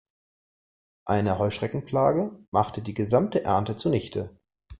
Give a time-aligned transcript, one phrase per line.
[1.05, 4.35] Eine Heuschreckenplage machte die gesamte Ernte zunichte.